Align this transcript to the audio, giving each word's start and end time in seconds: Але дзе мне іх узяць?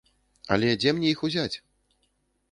Але 0.53 0.71
дзе 0.83 0.93
мне 0.95 1.07
іх 1.15 1.21
узяць? 1.27 1.57